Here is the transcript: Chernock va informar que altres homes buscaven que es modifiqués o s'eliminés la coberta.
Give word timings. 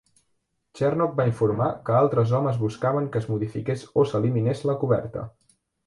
Chernock 0.79 1.13
va 1.19 1.27
informar 1.31 1.67
que 1.91 1.95
altres 1.99 2.35
homes 2.39 2.59
buscaven 2.65 3.13
que 3.13 3.23
es 3.25 3.31
modifiqués 3.35 3.89
o 4.05 4.11
s'eliminés 4.15 4.69
la 4.73 4.81
coberta. 4.85 5.33